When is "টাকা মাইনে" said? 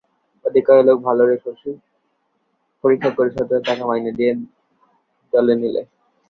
3.67-4.11